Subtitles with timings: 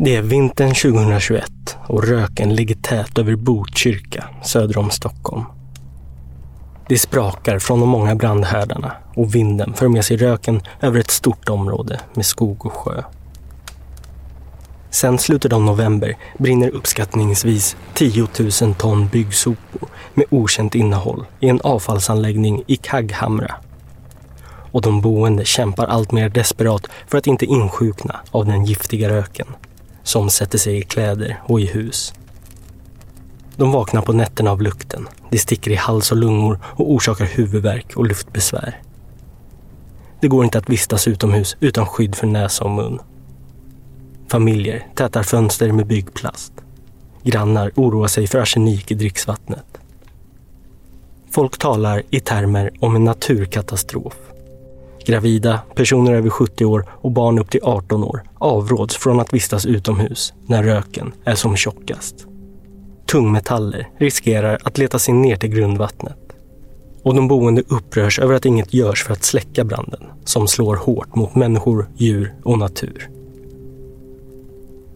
[0.00, 5.44] Det är vintern 2021 och röken ligger tät över Botkyrka söder om Stockholm.
[6.88, 11.48] Det sprakar från de många brandhärdarna och vinden för med sig röken över ett stort
[11.48, 13.02] område med skog och sjö.
[14.90, 18.28] Sen slutet av november brinner uppskattningsvis 10
[18.62, 23.54] 000 ton byggsopor med okänt innehåll i en avfallsanläggning i Kagghamra.
[24.72, 29.46] Och de boende kämpar allt mer desperat för att inte insjukna av den giftiga röken
[30.08, 32.12] som sätter sig i kläder och i hus.
[33.56, 35.08] De vaknar på nätterna av lukten.
[35.30, 38.82] Det sticker i hals och lungor och orsakar huvudvärk och luftbesvär.
[40.20, 42.98] Det går inte att vistas utomhus utan skydd för näsa och mun.
[44.28, 46.52] Familjer tätar fönster med byggplast.
[47.22, 49.78] Grannar oroar sig för arsenik i dricksvattnet.
[51.30, 54.27] Folk talar i termer om en naturkatastrof.
[55.08, 59.66] Gravida, personer över 70 år och barn upp till 18 år avråds från att vistas
[59.66, 62.26] utomhus när röken är som tjockast.
[63.06, 66.18] Tungmetaller riskerar att leta sig ner till grundvattnet.
[67.02, 71.14] Och de boende upprörs över att inget görs för att släcka branden som slår hårt
[71.14, 73.10] mot människor, djur och natur.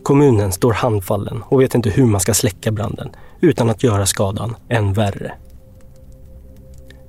[0.03, 3.11] Kommunen står handfallen och vet inte hur man ska släcka branden
[3.41, 5.33] utan att göra skadan än värre.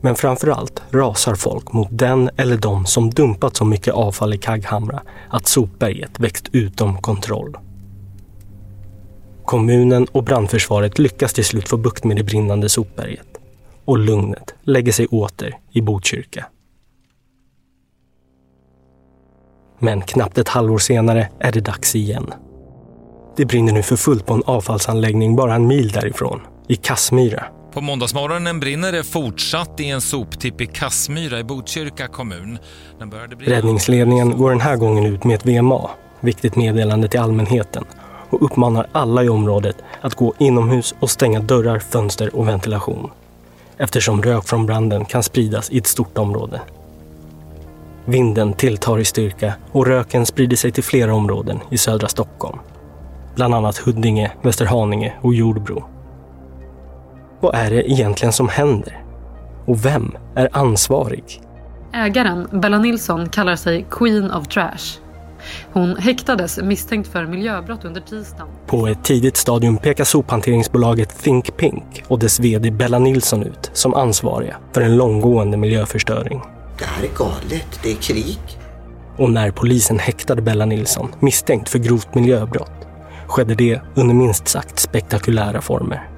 [0.04, 4.38] Men framför allt rasar folk mot den eller de som dumpat så mycket avfall i
[4.38, 7.58] Kagghamra att sopberget växt utom kontroll.
[9.46, 13.28] Kommunen och brandförsvaret lyckas till slut få bukt med det brinnande sopberget
[13.86, 16.46] och lugnet lägger sig åter i Botkyrka.
[19.80, 22.34] Men knappt ett halvår senare är det dags igen.
[23.36, 27.63] Det brinner nu för fullt på en avfallsanläggning bara en mil därifrån, i Kassmyra.
[27.74, 32.58] På måndagsmorgonen brinner det fortsatt i en soptipp i Kassmyra i Botkyrka kommun.
[33.40, 37.86] Räddningsledningen går den här gången ut med ett VMA, viktigt meddelande till allmänheten,
[38.30, 43.10] och uppmanar alla i området att gå inomhus och stänga dörrar, fönster och ventilation.
[43.78, 46.62] Eftersom rök från branden kan spridas i ett stort område.
[48.06, 52.60] Vinden tilltar i styrka och röken sprider sig till flera områden i södra Stockholm.
[53.36, 55.93] Bland annat Huddinge, Västerhaninge och Jordbro.
[57.44, 59.04] Vad är det egentligen som händer?
[59.66, 61.42] Och vem är ansvarig?
[61.94, 65.00] Ägaren, Bella Nilsson, kallar sig Queen of Trash.
[65.74, 68.48] Hon häktades misstänkt för miljöbrott under tisdagen.
[68.68, 73.94] På ett tidigt stadium pekar sophanteringsbolaget Think Pink och dess VD Bella Nilsson ut som
[73.94, 76.42] ansvariga för en långgående miljöförstöring.
[76.80, 77.80] Det här är galet.
[77.84, 78.40] Det är krig.
[79.18, 82.88] Och när polisen häktade Bella Nilsson misstänkt för grovt miljöbrott
[83.28, 86.10] skedde det under minst sagt spektakulära former.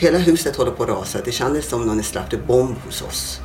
[0.00, 1.18] Hela huset håller på att rasa.
[1.24, 3.40] Det kändes som någon släppte bomb hos oss.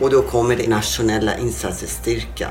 [0.00, 2.48] Och då kommer det nationella insatsstyrka.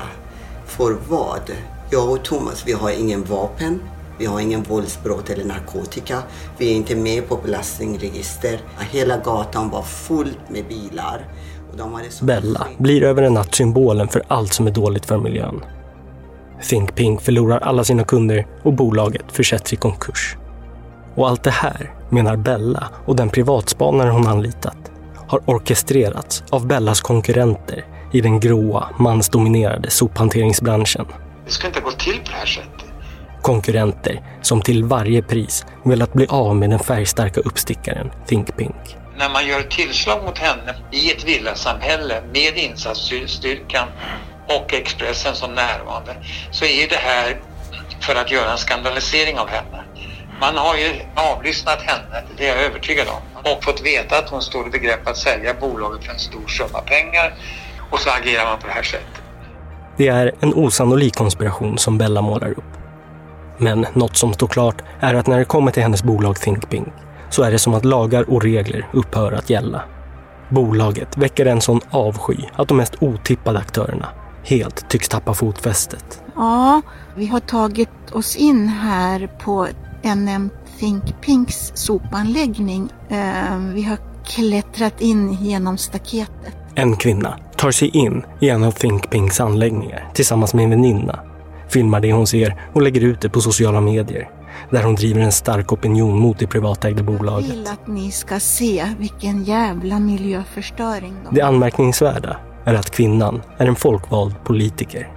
[0.66, 1.52] För vad?
[1.90, 3.80] Jag och Thomas, vi har ingen vapen.
[4.18, 6.22] Vi har ingen våldsbrott eller narkotika.
[6.58, 8.60] Vi är inte med på belastningsregister.
[8.90, 11.28] Hela gatan var fullt med bilar.
[12.22, 15.64] Bella blir över en natt symbolen för allt som är dåligt för miljön.
[16.62, 20.36] Think Pink förlorar alla sina kunder och bolaget försätts i konkurs.
[21.14, 24.76] Och allt det här, menar Bella och den privatspanare hon anlitat,
[25.28, 31.06] har orkestrerats av Bellas konkurrenter i den gråa, mansdominerade sophanteringsbranschen.
[31.44, 32.84] Det ska inte gå till på det här sättet.
[33.42, 38.96] Konkurrenter som till varje pris velat bli av med den färgstarka uppstickaren Think Pink.
[39.18, 43.88] När man gör tillslag mot henne i ett villasamhälle med insatsstyrkan
[44.48, 46.16] och Expressen som närvarande
[46.50, 47.40] så är det här
[48.00, 49.85] för att göra en skandalisering av henne.
[50.40, 54.42] Man har ju avlyssnat henne, det är jag övertygad om, och fått veta att hon
[54.42, 57.34] står i begrepp att sälja bolaget för en stor summa pengar
[57.90, 59.22] och så agerar man på det här sättet.
[59.96, 62.64] Det är en osannolik konspiration som Bella målar upp.
[63.58, 66.88] Men något som står klart är att när det kommer till hennes bolag Think Pink
[67.30, 69.82] så är det som att lagar och regler upphör att gälla.
[70.48, 74.08] Bolaget väcker en sån avsky att de mest otippade aktörerna
[74.44, 76.22] helt tycks tappa fotfästet.
[76.34, 76.82] Ja,
[77.14, 79.66] vi har tagit oss in här på
[80.14, 82.88] NM Think Pinks sopanläggning.
[83.08, 86.56] Eh, vi har klättrat in genom staketet.
[86.74, 91.20] En kvinna tar sig in i en av Think Pinks anläggningar tillsammans med en väninna,
[91.68, 94.28] filmar det hon ser och lägger ut det på sociala medier
[94.70, 97.48] där hon driver en stark opinion mot det privatägda bolaget.
[97.48, 103.42] Jag vill att ni ska se vilken jävla miljöförstöring de Det anmärkningsvärda är att kvinnan
[103.58, 105.08] är en folkvald politiker.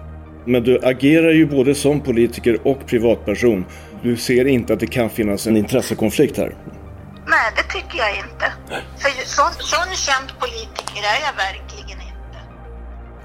[0.45, 3.65] Men du agerar ju både som politiker och privatperson.
[4.03, 6.55] Du ser inte att det kan finnas en intressekonflikt här?
[7.27, 8.45] Nej, det tycker jag inte.
[8.97, 12.37] För sån, sån känd politiker är jag verkligen inte.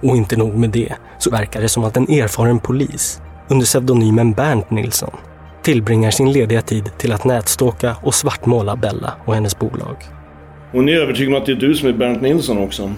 [0.03, 4.33] Och inte nog med det, så verkar det som att en erfaren polis under pseudonymen
[4.33, 5.17] Bernt Nilsson
[5.65, 9.97] tillbringar sin lediga tid till att nätståka och svartmåla Bella och hennes bolag.
[10.73, 12.83] Hon är övertygad om att det är du som är Bernt Nilsson också.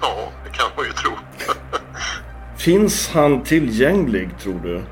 [0.00, 1.10] Ja, det kan man ju tro.
[2.56, 4.82] Finns han tillgänglig, tror du?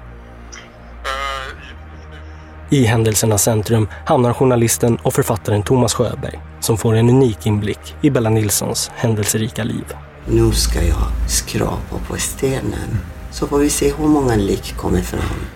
[2.70, 8.10] I händelsernas centrum hamnar journalisten och författaren Thomas Sjöberg som får en unik inblick i
[8.10, 9.84] Bella Nilssons händelserika liv.
[10.26, 12.98] Nu ska jag skrapa på stenen
[13.30, 15.46] så får vi se hur många lik kommer fram.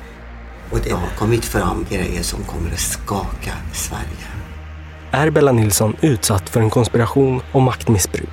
[0.70, 4.28] Och det har kommit fram grejer som kommer att skaka Sverige.
[5.10, 8.28] Är Bella Nilsson utsatt för en konspiration och maktmissbruk?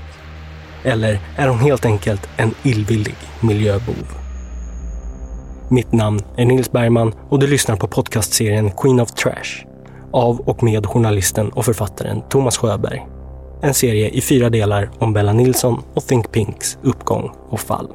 [0.84, 4.25] Eller är hon helt enkelt en illvillig miljöbov?
[5.70, 9.66] Mitt namn är Nils Bergman och du lyssnar på podcastserien Queen of Trash
[10.12, 13.08] av och med journalisten och författaren Thomas Sjöberg.
[13.62, 17.88] En serie i fyra delar om Bella Nilsson och Think Pinks uppgång och fall.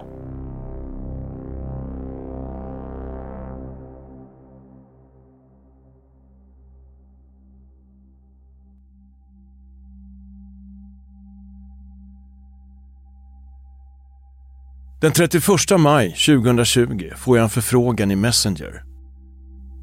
[15.00, 18.82] Den 31 maj 2020 får jag en förfrågan i Messenger.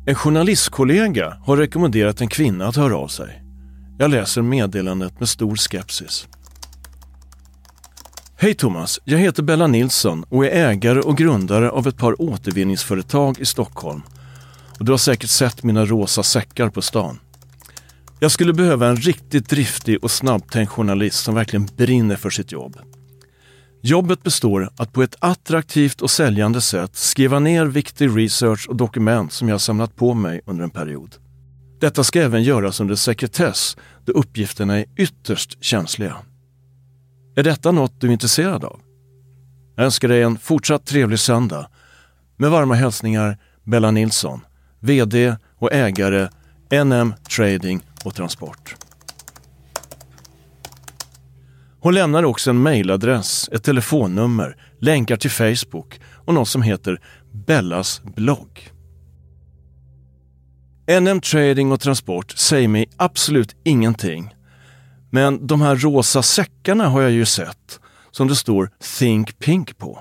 [0.07, 3.43] En journalistkollega har rekommenderat en kvinna att höra av sig.
[3.99, 6.27] Jag läser meddelandet med stor skepsis.
[8.35, 13.39] Hej Thomas, jag heter Bella Nilsson och är ägare och grundare av ett par återvinningsföretag
[13.39, 14.01] i Stockholm.
[14.79, 17.19] Och du har säkert sett mina rosa säckar på stan.
[18.19, 22.77] Jag skulle behöva en riktigt driftig och snabbtänkt journalist som verkligen brinner för sitt jobb.
[23.87, 29.33] Jobbet består att på ett attraktivt och säljande sätt skriva ner viktig research och dokument
[29.33, 31.15] som jag samlat på mig under en period.
[31.79, 36.15] Detta ska även göras under sekretess då uppgifterna är ytterst känsliga.
[37.35, 38.79] Är detta något du är intresserad av?
[39.75, 41.69] Jag önskar dig en fortsatt trevlig söndag.
[42.37, 44.41] Med varma hälsningar Bella Nilsson,
[44.79, 46.29] VD och ägare
[46.83, 48.86] NM Trading och Transport.
[51.87, 57.01] Hon lämnar också en mejladress, ett telefonnummer, länkar till Facebook och något som heter
[57.31, 58.71] Bellas blogg.
[61.01, 64.35] NM Trading och Transport säger mig absolut ingenting.
[65.11, 67.79] Men de här rosa säckarna har jag ju sett
[68.11, 69.99] som det står Think Pink på.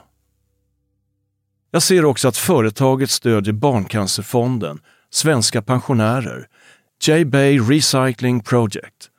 [1.71, 4.79] Jag ser också att företaget stödjer Barncancerfonden,
[5.11, 6.49] Svenska pensionärer,
[7.03, 9.11] J-Bay Recycling Project,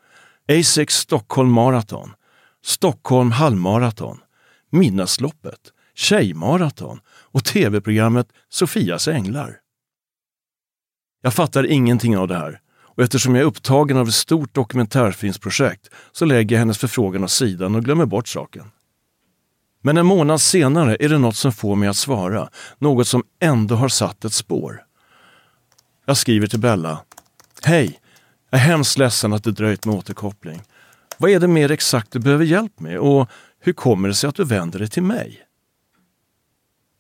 [0.60, 2.14] Asics Stockholm Marathon,
[2.64, 4.20] Stockholm halvmaraton,
[4.70, 5.60] Midnattsloppet,
[5.96, 9.60] Tjejmaraton och tv-programmet Sofias änglar.
[11.22, 12.62] Jag fattar ingenting av det här
[12.98, 17.32] och eftersom jag är upptagen av ett stort dokumentärfilmsprojekt så lägger jag hennes förfrågan åt
[17.32, 18.72] sidan och glömmer bort saken.
[19.82, 23.76] Men en månad senare är det något som får mig att svara, något som ändå
[23.76, 24.84] har satt ett spår.
[26.06, 27.00] Jag skriver till Bella.
[27.64, 28.00] Hej!
[28.50, 30.62] Jag är hemskt ledsen att det dröjt med återkoppling.
[31.18, 33.30] Vad är det mer exakt du behöver hjälp med och
[33.60, 35.42] hur kommer det sig att du vänder dig till mig?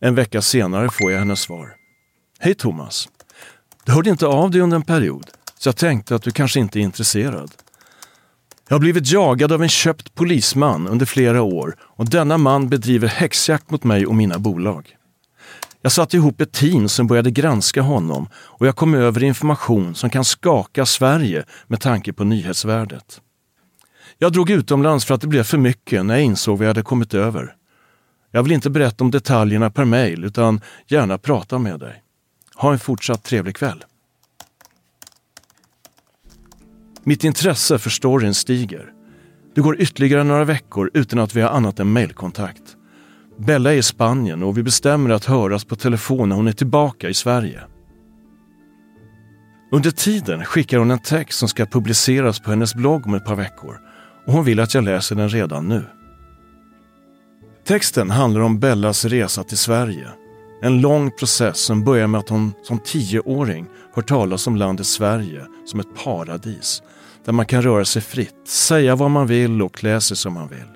[0.02, 1.76] En vecka senare får jag hennes svar.
[2.40, 3.10] Hej Thomas!
[3.86, 5.30] Du hörde inte av dig under en period,
[5.60, 7.52] så jag tänkte att du kanske inte är intresserad.
[8.68, 13.08] Jag har blivit jagad av en köpt polisman under flera år och denna man bedriver
[13.08, 14.96] häxjakt mot mig och mina bolag.
[15.82, 20.10] Jag satte ihop ett team som började granska honom och jag kom över information som
[20.10, 23.22] kan skaka Sverige med tanke på nyhetsvärdet.
[24.20, 26.82] Jag drog utomlands för att det blev för mycket när jag insåg vad jag hade
[26.82, 27.56] kommit över.
[28.32, 32.04] Jag vill inte berätta om detaljerna per mejl utan gärna prata med dig.
[32.56, 33.84] Ha en fortsatt trevlig kväll.
[37.04, 38.92] Mitt intresse för storyn stiger.
[39.56, 42.64] Det går ytterligare några veckor utan att vi har annat än mejlkontakt.
[43.38, 47.10] Bella är i Spanien och vi bestämmer att höras på telefon när hon är tillbaka
[47.10, 47.62] i Sverige.
[49.72, 53.36] Under tiden skickar hon en text som ska publiceras på hennes blogg om ett par
[53.36, 53.87] veckor
[54.28, 55.84] och hon vill att jag läser den redan nu.
[57.68, 60.08] Texten handlar om Bellas resa till Sverige.
[60.62, 65.46] En lång process som börjar med att hon som tioåring hör talas om landet Sverige
[65.66, 66.84] som ett paradis
[67.26, 70.48] där man kan röra sig fritt, säga vad man vill och klä sig som man
[70.48, 70.68] vill.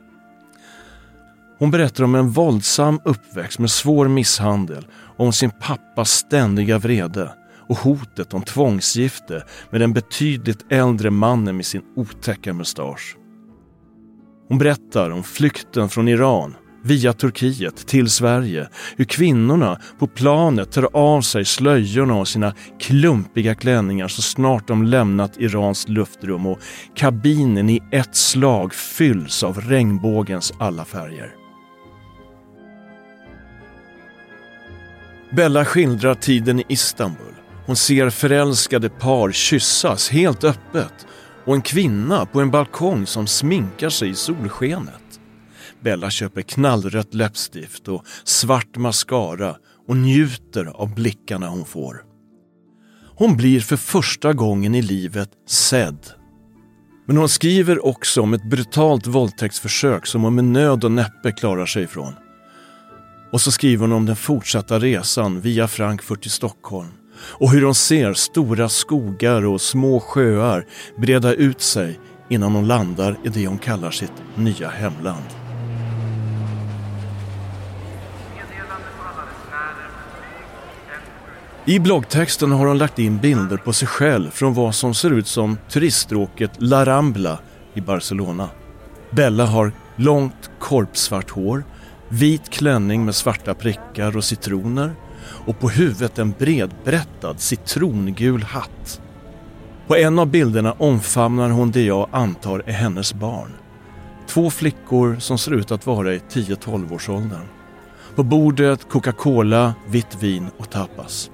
[1.60, 7.34] Hon berättar om en våldsam uppväxt med svår misshandel och om sin pappas ständiga vrede
[7.68, 13.16] och hotet om tvångsgifte med den betydligt äldre mannen med sin otäcka mustasch.
[14.52, 18.68] Hon berättar om flykten från Iran via Turkiet till Sverige.
[18.98, 24.84] Hur kvinnorna på planet tar av sig slöjorna och sina klumpiga klänningar så snart de
[24.84, 26.60] lämnat Irans luftrum och
[26.96, 31.36] kabinen i ett slag fylls av regnbågens alla färger.
[35.36, 37.32] Bella skildrar tiden i Istanbul
[37.66, 41.08] Hon ser förälskade par kyssas helt öppet
[41.46, 45.20] och en kvinna på en balkong som sminkar sig i solskenet.
[45.80, 49.56] Bella köper knallrött läppstift och svart mascara
[49.88, 52.04] och njuter av blickarna hon får.
[53.16, 56.08] Hon blir för första gången i livet sedd.
[57.08, 61.66] Men hon skriver också om ett brutalt våldtäktsförsök som hon med nöd och näppe klarar
[61.66, 62.14] sig ifrån.
[63.32, 66.92] Och så skriver hon om den fortsatta resan via Frankfurt till Stockholm
[67.24, 70.66] och hur hon ser stora skogar och små sjöar
[70.98, 72.00] breda ut sig
[72.30, 75.26] innan hon landar i det hon kallar sitt nya hemland.
[81.66, 85.28] I bloggtexten har hon lagt in bilder på sig själv från vad som ser ut
[85.28, 87.40] som turiststråket La Rambla
[87.74, 88.50] i Barcelona.
[89.10, 91.64] Bella har långt korpsvart hår,
[92.10, 94.92] vit klänning med svarta prickar och citroner
[95.46, 99.02] och på huvudet en bredbrättad citrongul hatt.
[99.88, 103.52] På en av bilderna omfamnar hon det jag antar är hennes barn.
[104.28, 107.46] Två flickor som ser ut att vara i 10-12 års åldern.
[108.16, 111.32] På bordet Coca-Cola, vitt vin och tapas.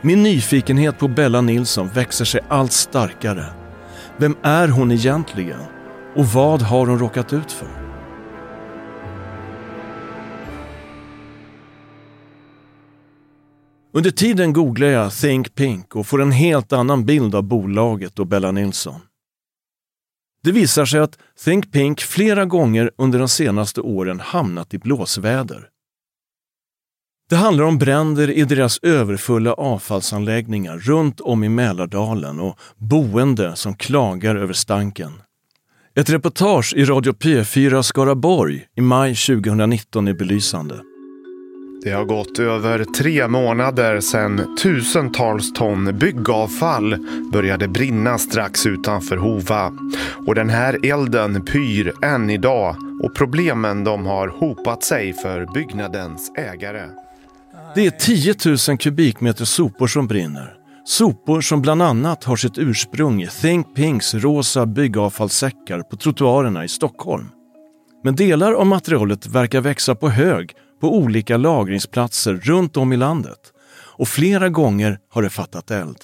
[0.00, 3.46] Min nyfikenhet på Bella Nilsson växer sig allt starkare.
[4.16, 5.60] Vem är hon egentligen?
[6.16, 7.83] Och vad har hon råkat ut för?
[13.96, 18.26] Under tiden googlar jag Think Pink och får en helt annan bild av bolaget och
[18.26, 19.00] Bella Nilsson.
[20.42, 25.68] Det visar sig att Think Pink flera gånger under de senaste åren hamnat i blåsväder.
[27.30, 33.74] Det handlar om bränder i deras överfulla avfallsanläggningar runt om i Mälardalen och boende som
[33.74, 35.12] klagar över stanken.
[35.94, 40.93] Ett reportage i Radio P4 Skaraborg i maj 2019 är belysande.
[41.84, 46.96] Det har gått över tre månader sedan tusentals ton byggavfall
[47.32, 49.72] började brinna strax utanför Hova.
[50.26, 56.32] Och den här elden pyr än idag och problemen de har hopat sig för byggnadens
[56.36, 56.88] ägare.
[57.74, 58.34] Det är 10
[58.68, 60.54] 000 kubikmeter sopor som brinner.
[60.84, 66.68] Sopor som bland annat har sitt ursprung i Think Pinks rosa byggavfallssäckar på trottoarerna i
[66.68, 67.26] Stockholm.
[68.04, 73.52] Men delar av materialet verkar växa på hög på olika lagringsplatser runt om i landet.
[73.96, 75.98] Och flera gånger har det fattat eld.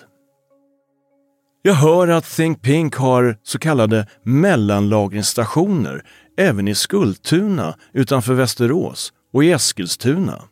[1.62, 6.04] Jag hör att Think Pink har så kallade mellanlagringsstationer
[6.38, 10.42] även i Skultuna utanför Västerås och i Eskilstuna.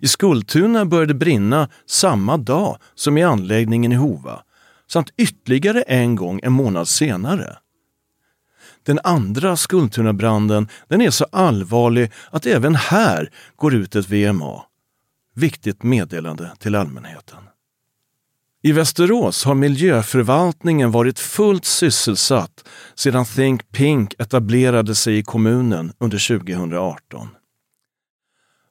[0.00, 4.42] I Skultuna började brinna samma dag som i anläggningen i Hova
[4.92, 7.56] samt ytterligare en gång en månad senare.
[8.82, 14.62] Den andra Skultunabranden den är så allvarlig att även här går ut ett VMA.
[15.34, 17.38] Viktigt meddelande till allmänheten.
[18.64, 26.38] I Västerås har miljöförvaltningen varit fullt sysselsatt sedan Think Pink etablerade sig i kommunen under
[26.38, 27.28] 2018.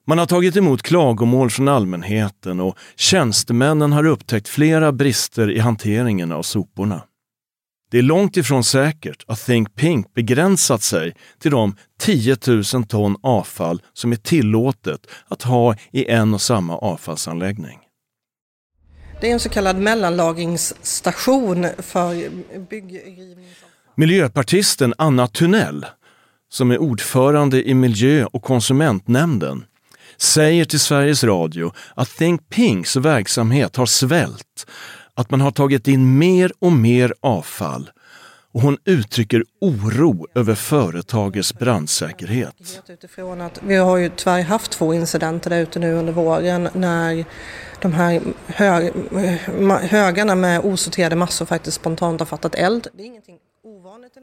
[0.06, 6.32] Man har tagit emot klagomål från allmänheten och tjänstemännen har upptäckt flera brister i hanteringen
[6.32, 7.02] av soporna.
[7.92, 13.16] Det är långt ifrån säkert att Think Pink begränsat sig till de 10 000 ton
[13.22, 17.78] avfall som är tillåtet att ha i en och samma avfallsanläggning.
[19.20, 22.30] Det är en så kallad mellanlagringsstation för
[22.70, 23.46] byggrivning.
[23.94, 25.86] Miljöpartisten Anna Tunell,
[26.48, 29.64] som är ordförande i miljö och konsumentnämnden,
[30.16, 34.66] säger till Sveriges Radio att Think Pinks verksamhet har svält,
[35.16, 37.90] att man har tagit in mer och mer avfall
[38.52, 42.82] och hon uttrycker oro över företagets brandsäkerhet.
[42.88, 47.24] Utifrån att vi har ju tyvärr haft två incidenter där ute nu under våren när
[47.80, 48.92] de här hög,
[49.90, 52.88] högarna med osorterade massor faktiskt spontant har fattat eld.
[52.92, 53.20] Det,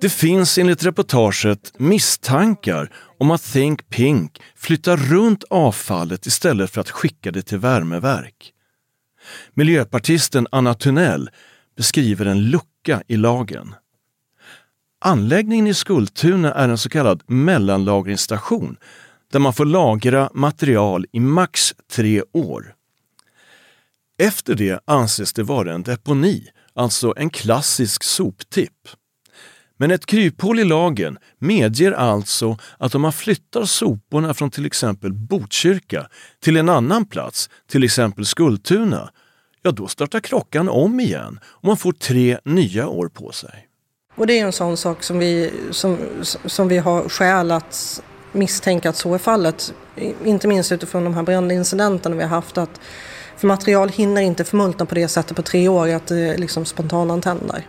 [0.02, 6.90] det finns enligt reportaget misstankar om att Think Pink flyttar runt avfallet istället för att
[6.90, 8.54] skicka det till värmeverk.
[9.54, 11.30] Miljöpartisten Anna Tunnell
[11.78, 13.76] beskriver en lucka i lagen.
[15.02, 18.78] Anläggningen i Skultuna är en så kallad mellanlagringsstation
[19.32, 22.76] där man får lagra material i max tre år.
[24.22, 28.88] Efter det anses det vara en deponi, alltså en klassisk soptipp.
[29.78, 35.14] Men ett kryphål i lagen medger alltså att om man flyttar soporna från till exempel
[35.14, 36.08] Botkyrka
[36.40, 39.10] till en annan plats, till exempel Skultuna,
[39.62, 43.68] ja då startar krockan om igen och man får tre nya år på sig.
[44.16, 45.98] Och det är en sån sak som vi, som,
[46.46, 48.02] som vi har skäl att
[48.32, 49.74] misstänka att så är fallet.
[50.26, 52.58] Inte minst utifrån de här brandincidenterna vi har haft.
[52.58, 52.82] att
[53.38, 57.68] För material hinner inte förmultna på det sättet på tre år att det liksom spontanantänder.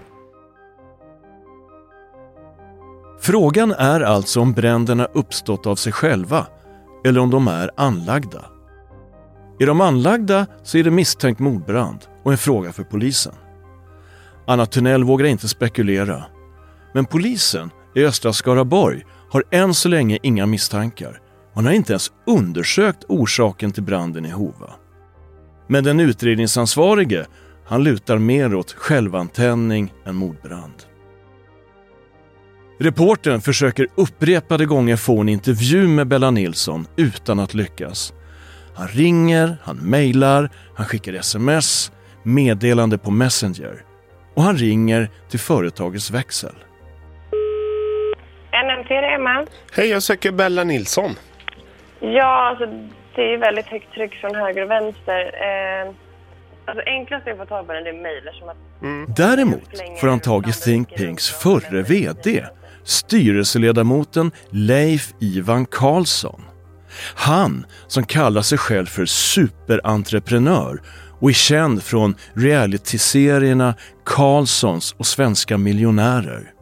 [3.20, 6.47] Frågan är alltså om bränderna uppstått av sig själva
[7.04, 8.44] eller om de är anlagda.
[9.61, 13.35] Är de anlagda så är det misstänkt mordbrand och en fråga för polisen.
[14.47, 16.25] Anna Tunnell vågar inte spekulera.
[16.95, 21.21] Men polisen i östra Skaraborg har än så länge inga misstankar.
[21.55, 24.71] Man har inte ens undersökt orsaken till branden i Hova.
[25.69, 27.26] Men den utredningsansvarige,
[27.67, 30.75] han lutar mer åt självantändning än mordbrand.
[32.79, 38.12] Reportern försöker upprepade gånger få en intervju med Bella Nilsson utan att lyckas.
[38.81, 43.85] Han ringer, han mejlar, han skickar sms, meddelande på Messenger
[44.35, 46.55] och han ringer till företagets växel.
[48.65, 49.47] NMT, det är Emma.
[49.77, 51.11] Hej, jag söker Bella Nilsson.
[52.01, 52.67] Ja, alltså
[53.15, 55.21] det är väldigt högt tryck från höger och vänster.
[55.21, 55.93] Eh,
[56.65, 58.83] alltså enklast att få tag på den är mejl som att...
[58.83, 59.13] Mm.
[59.17, 62.45] Däremot får han tag i Think Pinks förre VD,
[62.85, 66.50] styrelseledamoten Leif Ivan Karlsson.
[67.14, 70.82] Han som kallar sig själv för superentreprenör
[71.20, 73.75] och är känd från realityserierna
[74.06, 76.52] Karlssons och Svenska miljonärer.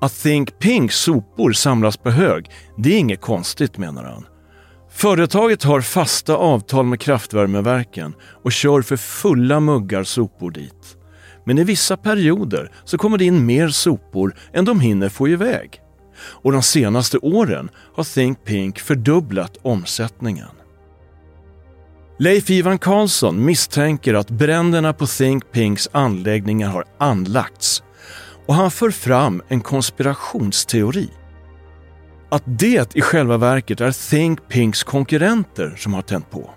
[0.00, 4.26] Att Think Pinks sopor samlas på hög, det är inget konstigt menar han.
[4.90, 8.14] Företaget har fasta avtal med kraftvärmeverken
[8.44, 10.96] och kör för fulla muggar sopor dit.
[11.46, 15.81] Men i vissa perioder så kommer det in mer sopor än de hinner få iväg.
[16.22, 20.48] Och de senaste åren har Think Pink fördubblat omsättningen.
[22.18, 27.82] Leif Ivan Karlsson misstänker att bränderna på Think Pinks anläggningar har anlagts
[28.46, 31.10] och han för fram en konspirationsteori.
[32.30, 36.50] Att det i själva verket är Think Pinks konkurrenter som har tänt på.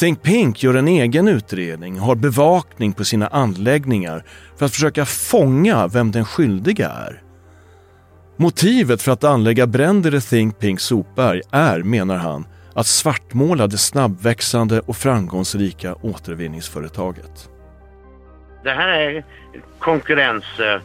[0.00, 4.24] Think Pink gör en egen utredning och har bevakning på sina anläggningar
[4.56, 7.22] för att försöka fånga vem den skyldiga är.
[8.38, 13.78] Motivet för att anlägga bränder i Think Pink sopberg är, menar han, att svartmåla det
[13.78, 17.48] snabbväxande och framgångsrika återvinningsföretaget.
[18.64, 19.24] Det här är
[19.78, 20.80] konkurrensgrej.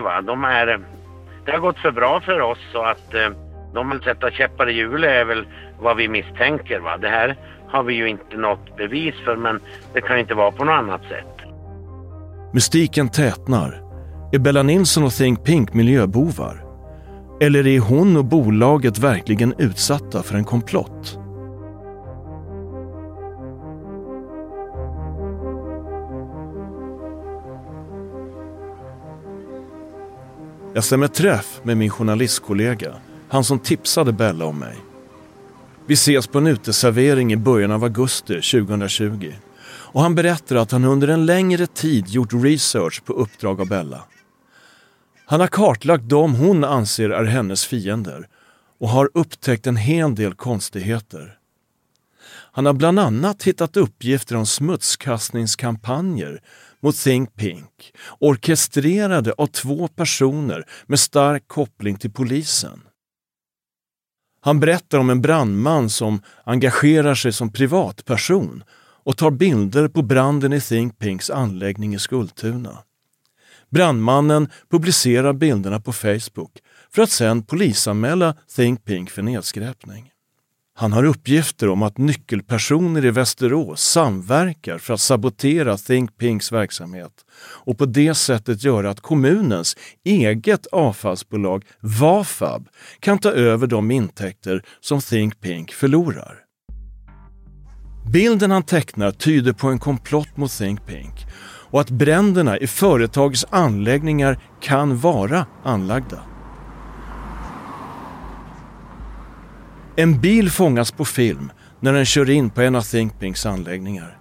[0.00, 0.80] Uh, uh, De är,
[1.44, 3.36] det har gått för bra för oss så att uh,
[3.74, 5.46] de vill sätta käppar i hjulet är väl
[5.80, 6.78] vad vi misstänker.
[6.78, 6.96] Va?
[6.96, 7.36] Det här
[7.68, 9.60] har vi ju inte något bevis för men
[9.92, 11.36] det kan inte vara på något annat sätt.
[12.52, 13.85] Mystiken tätnar.
[14.32, 16.64] Är Bella Nilsson och Think Pink miljöbovar?
[17.40, 21.18] Eller är hon och bolaget verkligen utsatta för en komplott?
[30.74, 32.94] Jag stämmer träff med min journalistkollega,
[33.28, 34.76] han som tipsade Bella om mig.
[35.86, 39.32] Vi ses på en uteservering i början av augusti 2020
[39.68, 44.02] och han berättar att han under en längre tid gjort research på uppdrag av Bella.
[45.28, 48.28] Han har kartlagt dem hon anser är hennes fiender
[48.78, 51.38] och har upptäckt en hel del konstigheter.
[52.28, 56.40] Han har bland annat hittat uppgifter om smutskastningskampanjer
[56.80, 62.80] mot Think Pink orkestrerade av två personer med stark koppling till polisen.
[64.40, 68.64] Han berättar om en brandman som engagerar sig som privatperson
[69.04, 72.78] och tar bilder på branden i Think Pinks anläggning i Skultuna.
[73.70, 76.52] Brandmannen publicerar bilderna på Facebook
[76.90, 80.10] för att sedan polisanmäla Think Pink för nedskräpning.
[80.78, 87.12] Han har uppgifter om att nyckelpersoner i Västerås samverkar för att sabotera Think Pinks verksamhet
[87.38, 92.68] och på det sättet göra att kommunens eget avfallsbolag Vafab
[93.00, 96.38] kan ta över de intäkter som Think Pink förlorar.
[98.12, 101.26] Bilden han tecknar tyder på en komplott mot Think Pink
[101.70, 106.20] och att bränderna i företagets anläggningar kan vara anlagda.
[109.96, 114.18] En bil fångas på film när den kör in på en av Think Pinks anläggningar.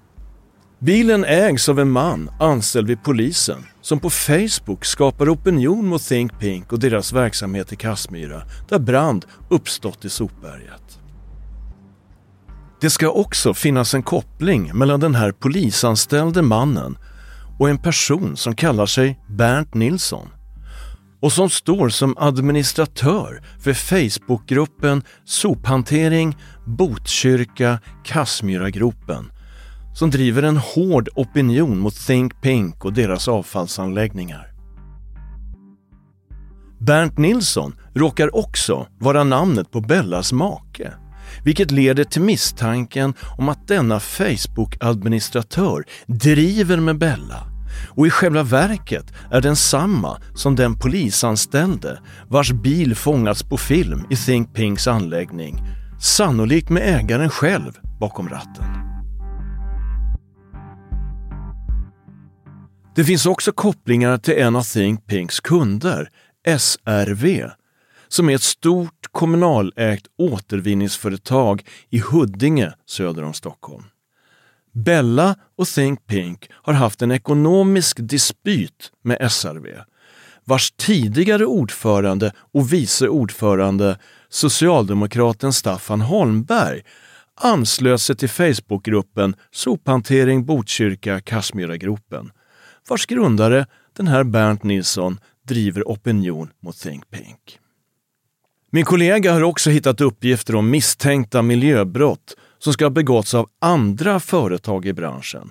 [0.79, 6.39] Bilen ägs av en man anställd vid polisen som på Facebook skapar opinion mot Think
[6.39, 10.99] Pink och deras verksamhet i Kassmyra där brand uppstått i sopberget.
[12.81, 16.97] Det ska också finnas en koppling mellan den här polisanställde mannen
[17.59, 20.27] och en person som kallar sig Bernt Nilsson
[21.21, 29.31] och som står som administratör för Facebookgruppen Sophantering Botkyrka Kassmyragropen
[29.95, 34.51] som driver en hård opinion mot Think Pink och deras avfallsanläggningar.
[36.79, 40.93] Bernt Nilsson råkar också vara namnet på Bellas make,
[41.43, 47.48] vilket leder till misstanken om att denna Facebook-administratör driver med Bella
[47.89, 54.08] och i själva verket är den samma som den polisanställde vars bil fångats på film
[54.10, 55.62] i Think Pinks anläggning,
[56.02, 58.65] sannolikt med ägaren själv bakom ratten.
[62.95, 66.10] Det finns också kopplingar till en av Think Pinks kunder,
[66.58, 67.50] SRV,
[68.07, 73.83] som är ett stort kommunalägt återvinningsföretag i Huddinge söder om Stockholm.
[74.73, 79.67] Bella och Think Pink har haft en ekonomisk dispyt med SRV
[80.45, 86.81] vars tidigare ordförande och vice ordförande, socialdemokraten Staffan Holmberg,
[87.41, 92.31] anslöt sig till Facebookgruppen Sophantering Botkyrka Kassmyragropen,
[92.89, 93.65] vars grundare,
[93.97, 97.59] den här Bernt Nilsson, driver opinion mot Think Pink.
[98.75, 104.19] Min kollega har också hittat uppgifter om misstänkta miljöbrott som ska ha begåtts av andra
[104.19, 105.49] företag i branschen.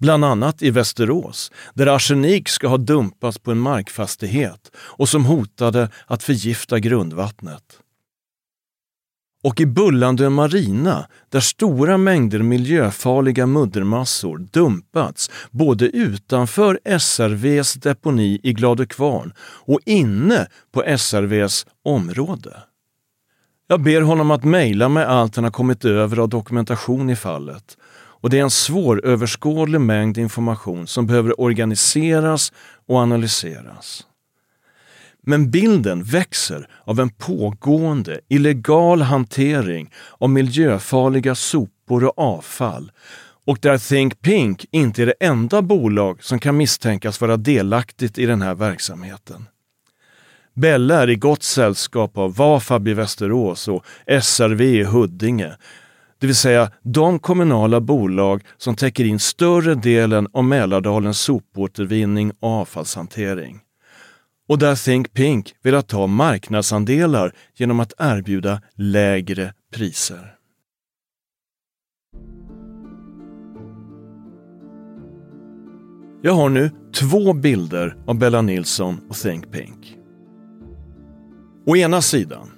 [0.00, 5.88] Bland annat i Västerås, där arsenik ska ha dumpats på en markfastighet och som hotade
[6.06, 7.80] att förgifta grundvattnet.
[9.44, 18.52] Och i Bullandö Marina, där stora mängder miljöfarliga muddermassor dumpats både utanför SRVs deponi i
[18.52, 22.56] Gladökvarn och inne på SRVs område.
[23.66, 27.76] Jag ber honom att mejla mig allt han har kommit över av dokumentation i fallet.
[28.20, 32.52] Och det är en svåröverskådlig mängd information som behöver organiseras
[32.88, 34.06] och analyseras.
[35.26, 42.90] Men bilden växer av en pågående illegal hantering av miljöfarliga sopor och avfall
[43.46, 48.26] och där Think Pink inte är det enda bolag som kan misstänkas vara delaktigt i
[48.26, 49.46] den här verksamheten.
[50.54, 53.84] Bella är i gott sällskap av Vafab i Västerås och
[54.22, 55.56] SRV i Huddinge.
[56.20, 62.48] Det vill säga de kommunala bolag som täcker in större delen av Mälardalens sopåtervinning och
[62.48, 63.63] avfallshantering.
[64.48, 70.34] Och där Think Pink vill ta marknadsandelar genom att erbjuda lägre priser.
[76.22, 79.96] Jag har nu två bilder av Bella Nilsson och Think Pink.
[81.66, 82.50] Å ena sidan,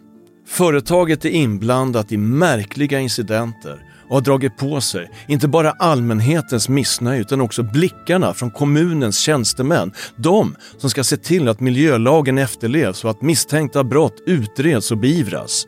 [0.46, 7.20] företaget är inblandat i märkliga incidenter och har dragit på sig inte bara allmänhetens missnöje
[7.20, 9.92] utan också blickarna från kommunens tjänstemän.
[10.16, 15.66] De som ska se till att miljölagen efterlevs och att misstänkta brott utreds och beivras.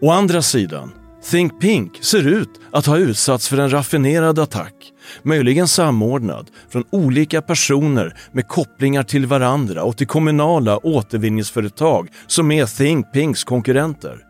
[0.00, 0.92] Å andra sidan,
[1.30, 4.74] Think Pink ser ut att ha utsatts för en raffinerad attack,
[5.22, 12.66] möjligen samordnad från olika personer med kopplingar till varandra och till kommunala återvinningsföretag som är
[12.66, 14.27] Think Pinks konkurrenter.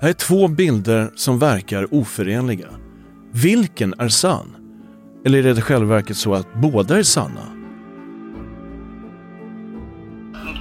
[0.00, 2.68] Här är två bilder som verkar oförenliga.
[3.32, 4.56] Vilken är sann?
[5.26, 7.46] Eller är det själva verket så att båda är sanna?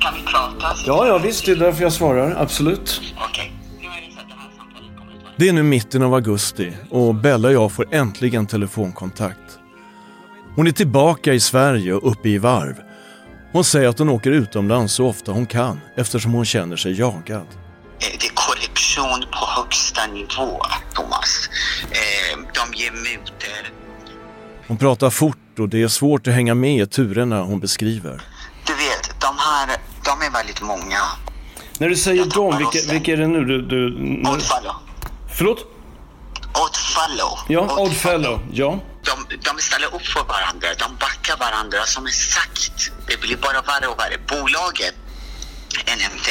[0.02, 0.67] Kan vi prata?
[0.86, 2.36] Ja, ja visst, det är därför jag svarar.
[2.38, 3.02] Absolut.
[3.30, 3.54] Okej.
[5.38, 9.60] Det är nu mitten av augusti och Bella och jag får äntligen telefonkontakt.
[10.56, 12.75] Hon är tillbaka i Sverige och uppe i varv.
[13.52, 17.45] Hon säger att hon åker utomlands så ofta hon kan eftersom hon känner sig jagad.
[18.99, 20.62] Korruption på högsta nivå,
[20.93, 21.49] Thomas.
[21.91, 23.73] Eh, De ger mutor.
[24.67, 28.21] Hon pratar fort och det är svårt att hänga med i turerna hon beskriver.
[28.65, 31.01] Du vet, de här, de är väldigt många.
[31.77, 33.62] När du säger dem, vilka, vilka är det nu du...
[33.62, 34.29] du nu...
[34.29, 34.75] Oddfellow.
[35.38, 35.59] Förlåt?
[36.53, 37.39] Oddfellow.
[37.47, 38.39] Ja, Oddfellow.
[38.53, 38.79] Ja.
[39.03, 42.91] De, de ställer upp för varandra, de backar varandra som är sagt.
[43.07, 44.17] Det blir bara värre och värre.
[44.27, 44.95] Bolaget
[45.88, 46.27] NMT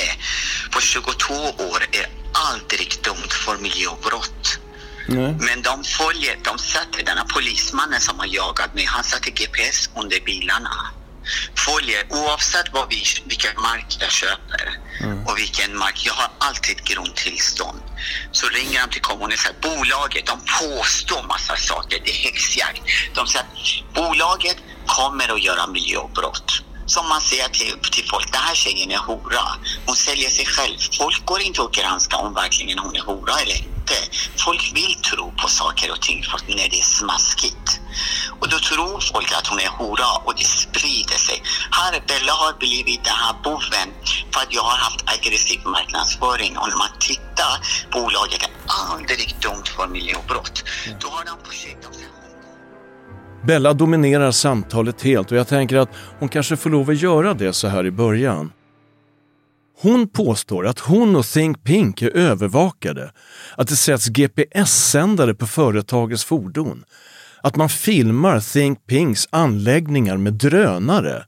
[0.72, 1.35] på 22
[1.72, 4.59] år är aldrig dömt för miljöbrott.
[5.07, 5.35] Nej.
[5.41, 10.21] Men de följer, de sätter denna polismannen som har jagat mig, han sätter GPS under
[10.21, 10.91] bilarna.
[11.55, 14.79] Följer oavsett vad vi, vilken mark jag köper
[15.27, 17.81] och vilken mark, jag har alltid grundtillstånd.
[18.33, 22.83] Så ringer de till kommunen och säger bolaget, de påstår massa saker, det är häxjakt.
[23.14, 26.62] De säger att bolaget kommer att göra miljöbrott.
[26.88, 29.44] Som man säger till, till folk, den här tjejen är hora.
[29.87, 30.77] Hon säljer sig själv.
[30.98, 33.94] Folk går inte och granskar om verkligen hon är hora eller inte.
[34.37, 37.81] Folk vill tro på saker och ting för när det är smaskigt.
[38.40, 41.42] Och då tror folk att hon är hora och det sprider sig.
[41.70, 43.88] Här Bella har blivit den här boven
[44.33, 46.59] för att jag har haft aggressiv marknadsföring.
[46.59, 47.53] Och när man tittar,
[47.92, 50.64] bolaget är aldrig dömt för miljöbrott.
[51.01, 51.88] Då har de projekt
[53.46, 57.53] Bella dominerar samtalet helt och jag tänker att hon kanske får lov att göra det
[57.53, 58.53] så här i början.
[59.81, 63.12] Hon påstår att hon och Think Pink är övervakade,
[63.57, 66.85] att det sätts GPS-sändare på företagets fordon,
[67.42, 71.24] att man filmar Think Pinks anläggningar med drönare,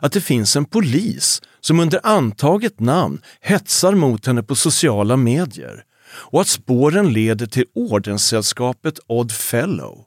[0.00, 5.82] att det finns en polis som under antaget namn hetsar mot henne på sociala medier
[6.08, 10.04] och att spåren leder till ordenssällskapet Odd Fellow.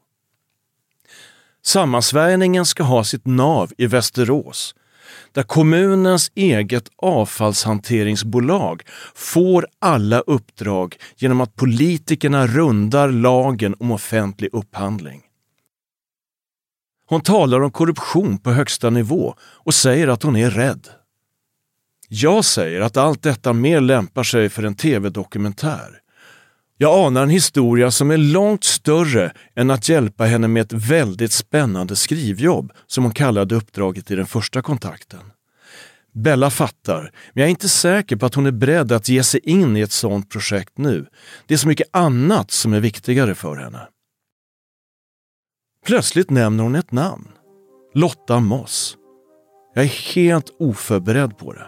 [1.66, 4.76] Sammansvärjningen ska ha sitt nav i Västerås
[5.32, 8.84] där kommunens eget avfallshanteringsbolag
[9.16, 15.22] får alla uppdrag genom att politikerna rundar lagen om offentlig upphandling.
[17.06, 20.88] Hon talar om korruption på högsta nivå och säger att hon är rädd.
[22.10, 25.99] Jag säger att allt detta mer lämpar sig för en tv-dokumentär.
[26.82, 31.32] Jag anar en historia som är långt större än att hjälpa henne med ett väldigt
[31.32, 35.20] spännande skrivjobb, som hon kallade uppdraget i den första kontakten.
[36.14, 39.40] Bella fattar, men jag är inte säker på att hon är beredd att ge sig
[39.44, 41.06] in i ett sådant projekt nu.
[41.48, 43.88] Det är så mycket annat som är viktigare för henne.
[45.86, 47.28] Plötsligt nämner hon ett namn.
[47.94, 48.98] Lotta Moss.
[49.76, 51.68] Jag är helt oförberedd på det.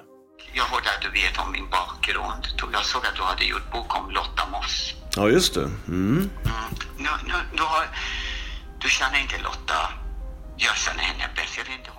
[0.53, 2.71] Jag hörde att du vet om min bakgrund.
[2.73, 5.00] Jag såg att du hade gjort bok om Lotta Moss.
[5.15, 5.69] Ja, just det.
[5.87, 6.29] Mm.
[6.97, 7.85] Nu, nu, du, har,
[8.81, 9.73] du känner inte Lotta.
[10.57, 11.57] Jag känner henne bäst.
[11.57, 11.91] Jag vet inte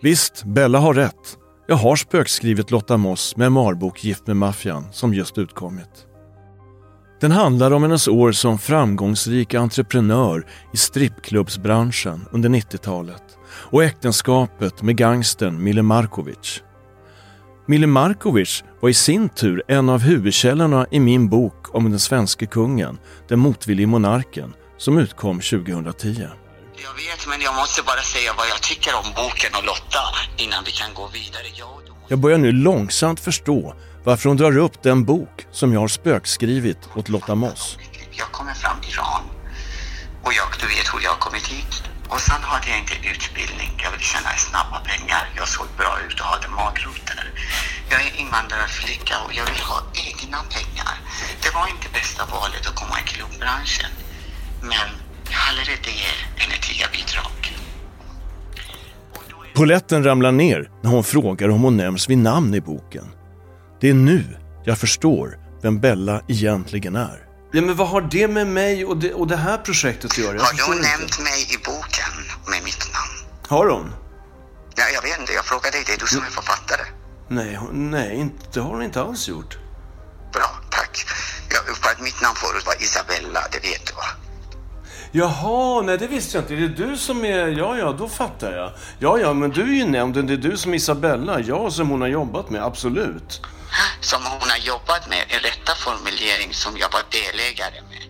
[0.00, 1.36] du Visst, Bella har rätt.
[1.66, 6.06] Jag har spökskrivit Lotta Moss memoarbok Gift med maffian som just utkommit.
[7.20, 14.96] Den handlar om hennes år som framgångsrik entreprenör i strippklubbsbranschen under 90-talet och äktenskapet med
[14.96, 16.62] gangstern Mille Markovic.
[17.66, 22.46] Mille Markovic var i sin tur en av huvudkällorna i min bok om den svenska
[22.46, 26.28] kungen, Den motvillige monarken, som utkom 2010.
[26.82, 30.04] Jag vet, men jag måste bara säga vad jag tycker om boken och Lotta
[30.36, 31.46] innan vi kan gå vidare.
[31.58, 31.68] Jag,
[32.08, 36.78] Jag börjar nu långsamt förstå varför hon drar upp den bok som jag har spökskrivit
[36.96, 37.78] åt Lotta Moss.
[38.10, 39.39] jag kommer från Iran
[42.12, 43.70] och sen hade jag inte utbildning.
[43.84, 45.22] Jag ville tjäna snabba pengar.
[45.38, 47.24] Jag såg bra ut och hade magroter.
[47.90, 50.94] Jag är invandrarflicka och jag vill ha egna pengar.
[51.42, 53.92] Det var inte bästa valet att komma i klubbranschen.
[54.70, 54.88] Men
[55.40, 56.04] hellre det
[56.42, 57.38] än ett tia-bidrag.
[59.54, 63.06] Poletten ramlar ner när hon frågar om hon nämns vid namn i boken.
[63.80, 64.24] Det är nu
[64.64, 67.29] jag förstår vem Bella egentligen är.
[67.52, 70.36] Ja, men vad har det med mig och det, och det här projektet att göra?
[70.36, 70.88] Jag Har inte.
[70.88, 72.12] nämnt mig i boken
[72.50, 73.30] med mitt namn?
[73.48, 73.94] Har hon?
[74.76, 75.82] Ja, jag vet inte, jag frågar dig.
[75.86, 76.82] Det är du som är författare.
[77.28, 79.58] Nej, hon, nej inte, det har hon inte alls gjort.
[80.32, 81.06] Bra, tack.
[81.50, 84.04] Jag, för att mitt namn förut var Isabella, det vet du va?
[85.12, 86.54] Jaha, nej det visste jag inte.
[86.54, 87.46] Är det du som är...
[87.48, 88.72] Ja, ja, då fattar jag.
[88.98, 90.26] Ja, ja, men du är ju nämnden.
[90.26, 91.40] Det är du som är Isabella.
[91.40, 93.40] Jag som hon har jobbat med, absolut.
[94.00, 98.04] Som hon har jobbat med, en rätta formulering som jag var delägare med.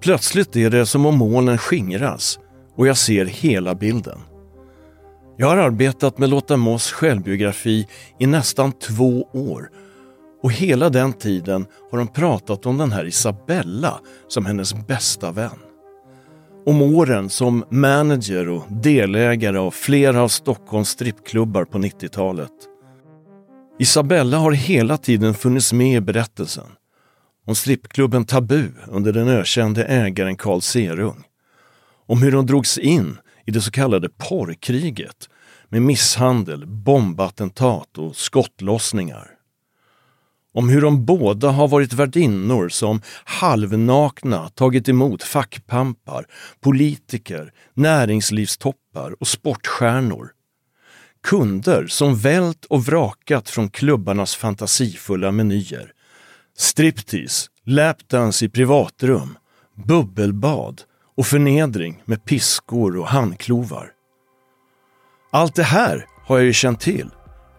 [0.00, 2.38] Plötsligt är det som om molnen skingras
[2.76, 4.20] och jag ser hela bilden.
[5.36, 7.88] Jag har arbetat med Lotta Moss självbiografi
[8.18, 9.70] i nästan två år
[10.42, 15.58] och hela den tiden har hon pratat om den här Isabella som hennes bästa vän.
[16.66, 22.50] Om åren som manager och delägare av flera av Stockholms strippklubbar på 90-talet.
[23.80, 26.66] Isabella har hela tiden funnits med i berättelsen.
[27.46, 31.24] Om strippklubben Tabu under den ökände ägaren Carl Serung.
[32.06, 35.28] Om hur hon drogs in i det så kallade porrkriget
[35.68, 39.30] med misshandel, bombattentat och skottlossningar.
[40.54, 46.26] Om hur de båda har varit värdinnor som halvnakna tagit emot fackpampar,
[46.60, 50.30] politiker, näringslivstoppar och sportstjärnor.
[51.22, 55.92] Kunder som vält och vrakat från klubbarnas fantasifulla menyer.
[56.56, 59.38] Striptease, lapdance i privatrum,
[59.86, 60.82] bubbelbad
[61.16, 63.90] och förnedring med piskor och handklovar.
[65.32, 67.10] Allt det här har jag ju känt till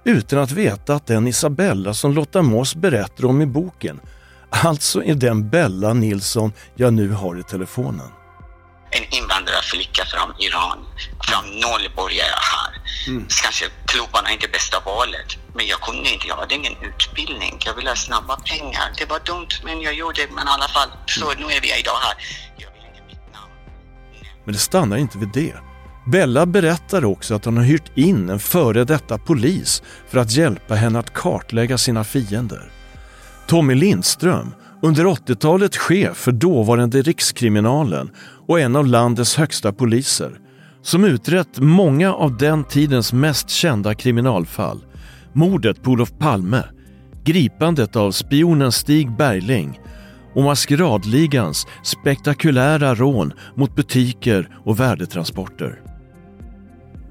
[0.04, 4.00] utan att veta att den Isabella som Lotta Moss berättar om i boken
[4.50, 8.08] alltså är den Bella Nilsson jag nu har i telefonen.
[8.91, 9.19] En
[9.71, 10.77] invandrarflicka från Iran.
[11.27, 12.71] Från noll började jag här.
[13.43, 15.38] Kanske klubbarna är inte bästa valet.
[15.55, 17.60] Men jag kunde inte, jag hade ingen utbildning.
[17.65, 18.91] Jag ville ha snabba pengar.
[18.97, 20.31] Det var dumt, men jag gjorde det.
[20.36, 22.15] Men i alla fall, så nu är vi idag här.
[24.45, 25.55] Men det stannar inte vid det.
[26.07, 30.75] Bella berättar också att hon har hyrt in en före detta polis för att hjälpa
[30.75, 32.71] henne att kartlägga sina fiender.
[33.47, 38.12] Tommy Lindström, under 80-talet chef för dåvarande Rikskriminalen
[38.51, 40.39] och en av landets högsta poliser,
[40.81, 44.85] som utrett många av den tidens mest kända kriminalfall.
[45.33, 46.63] Mordet på Olof Palme,
[47.23, 49.79] gripandet av spionen Stig Bergling
[50.35, 55.81] och Maskeradligans spektakulära rån mot butiker och värdetransporter.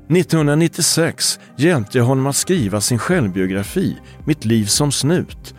[0.08, 5.54] 1996 hjälpte jag honom att skriva sin självbiografi Mitt liv som snut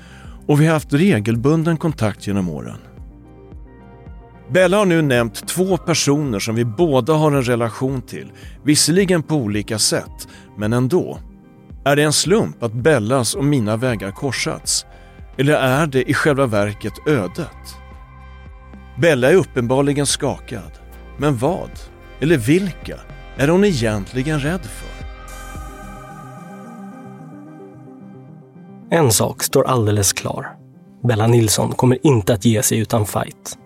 [0.47, 2.77] och vi har haft regelbunden kontakt genom åren.
[4.51, 8.31] Bella har nu nämnt två personer som vi båda har en relation till,
[8.63, 11.19] visserligen på olika sätt, men ändå.
[11.85, 14.85] Är det en slump att Bellas och mina vägar korsats?
[15.37, 17.75] Eller är det i själva verket ödet?
[18.97, 20.71] Bella är uppenbarligen skakad.
[21.17, 21.69] Men vad,
[22.19, 22.99] eller vilka,
[23.37, 25.05] är hon egentligen rädd för?
[28.95, 30.47] En sak står alldeles klar.
[31.03, 33.57] Bella Nilsson kommer inte att ge sig utan fight.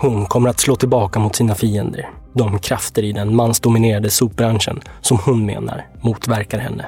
[0.00, 2.10] Hon kommer att slå tillbaka mot sina fiender.
[2.32, 6.86] De krafter i den mansdominerade sopbranschen som hon menar motverkar henne.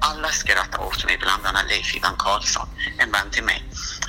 [0.00, 3.62] Alla skrattar åt mig, bland annat Leif Ivan Karlsson, en vän till mig.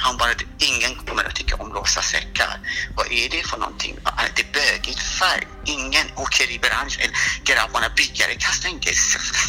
[0.06, 0.34] Han bara,
[0.70, 2.54] ingen kommer att tycka om rosa säckar.
[2.98, 3.96] Vad är det för någonting?
[4.24, 5.44] Är det bögigt färg?
[5.66, 7.10] Ingen åker i branschen.
[7.50, 8.92] grabbarna byggare kastar inte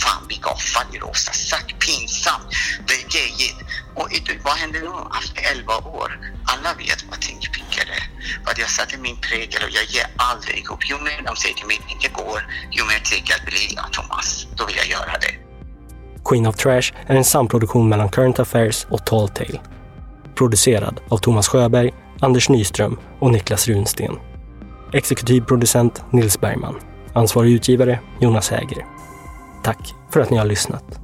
[0.05, 1.69] fan vilka avfall i rosa säck.
[1.85, 2.47] Pinsamt.
[2.87, 3.59] Det är gejigt.
[3.95, 4.09] Och
[4.45, 6.11] vad händer nu efter 11 år?
[6.45, 8.03] Alla vet vad Think Pink är.
[8.47, 10.91] Vad jag satte min prägel och jag ger aldrig upp.
[10.91, 13.79] Ju mer de säger till mig att det inte går, ju mer tänker jag bli
[13.93, 14.47] Thomas.
[14.57, 15.35] Då vill jag göra det.
[16.25, 19.61] Queen of Trash är en samproduktion mellan Current Affairs och Tall Tale.
[20.35, 24.19] Producerad av Thomas Sjöberg, Anders Nyström och Niklas Runsten.
[24.93, 26.81] Exekutiv producent Nils Bergman.
[27.13, 28.87] Ansvarig utgivare Jonas Häger.
[29.65, 31.02] Tack för att ni har lyssnat.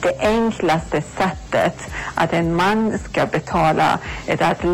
[0.00, 4.64] Det enklaste sättet att en man ska betala är att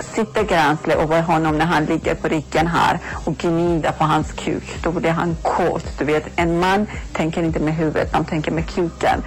[0.00, 4.78] sitta gränsle över honom när han ligger på ryggen här och gnida på hans kuk.
[4.82, 5.98] Då blir han kåt.
[5.98, 9.22] Du vet, en man tänker inte med huvudet, han tänker med kuken.